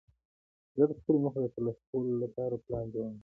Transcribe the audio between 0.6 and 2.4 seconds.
زه د خپلو موخو د ترلاسه کولو له